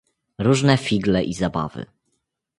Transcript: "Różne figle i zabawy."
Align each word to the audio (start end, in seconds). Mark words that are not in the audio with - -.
"Różne 0.39 0.77
figle 0.77 1.23
i 1.23 1.33
zabawy." 1.33 1.85